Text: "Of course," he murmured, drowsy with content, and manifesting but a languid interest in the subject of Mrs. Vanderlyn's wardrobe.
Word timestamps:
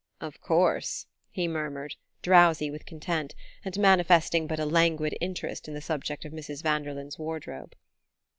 "Of 0.19 0.41
course," 0.41 1.05
he 1.29 1.47
murmured, 1.47 1.93
drowsy 2.23 2.71
with 2.71 2.87
content, 2.87 3.35
and 3.63 3.77
manifesting 3.77 4.47
but 4.47 4.59
a 4.59 4.65
languid 4.65 5.15
interest 5.21 5.67
in 5.67 5.75
the 5.75 5.79
subject 5.79 6.25
of 6.25 6.33
Mrs. 6.33 6.63
Vanderlyn's 6.63 7.19
wardrobe. 7.19 7.75